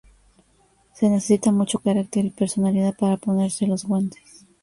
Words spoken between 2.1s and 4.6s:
y personalidad para ponerse los guantes.